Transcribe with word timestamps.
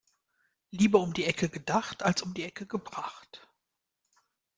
Lieber 0.71 0.99
um 0.99 1.13
die 1.13 1.25
Ecke 1.25 1.47
gedacht 1.47 2.01
als 2.01 2.23
um 2.23 2.33
die 2.33 2.41
Ecke 2.41 2.65
gebracht. 2.65 3.47